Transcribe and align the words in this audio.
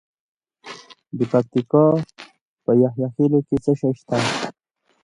د 1.17 1.19
پکتیکا 1.31 1.85
په 2.63 2.71
یحیی 2.81 3.07
خیل 3.15 3.33
کې 3.47 3.57
څه 3.63 3.71
شی 3.79 3.91
شته؟ 3.99 4.17